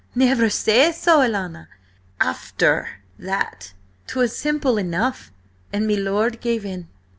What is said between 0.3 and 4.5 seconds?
say so, alanna. After that 'twas